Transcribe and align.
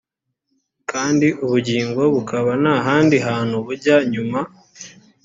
kandi 0.91 1.27
ubugingo 1.45 2.01
bukaba 2.13 2.51
nta 2.61 2.75
handi 2.87 3.17
hantu 3.27 3.55
bujya 3.65 3.95
nyuma 4.13 4.39